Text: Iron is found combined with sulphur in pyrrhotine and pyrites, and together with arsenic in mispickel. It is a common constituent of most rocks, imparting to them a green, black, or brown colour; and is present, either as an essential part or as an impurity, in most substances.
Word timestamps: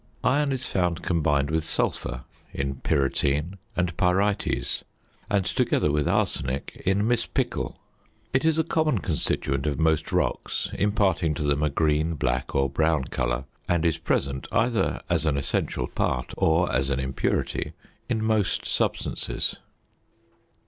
Iron 0.23 0.51
is 0.51 0.65
found 0.65 1.03
combined 1.03 1.51
with 1.51 1.63
sulphur 1.63 2.23
in 2.51 2.77
pyrrhotine 2.77 3.59
and 3.75 3.95
pyrites, 3.97 4.83
and 5.29 5.45
together 5.45 5.91
with 5.91 6.07
arsenic 6.07 6.81
in 6.83 7.07
mispickel. 7.07 7.75
It 8.33 8.43
is 8.43 8.57
a 8.57 8.63
common 8.63 8.97
constituent 8.97 9.67
of 9.67 9.77
most 9.79 10.11
rocks, 10.11 10.71
imparting 10.73 11.35
to 11.35 11.43
them 11.43 11.61
a 11.61 11.69
green, 11.69 12.15
black, 12.15 12.55
or 12.55 12.67
brown 12.67 13.03
colour; 13.03 13.45
and 13.69 13.85
is 13.85 13.99
present, 13.99 14.47
either 14.51 15.03
as 15.07 15.27
an 15.27 15.37
essential 15.37 15.85
part 15.85 16.33
or 16.35 16.73
as 16.73 16.89
an 16.89 16.99
impurity, 16.99 17.73
in 18.09 18.23
most 18.23 18.65
substances. 18.65 19.55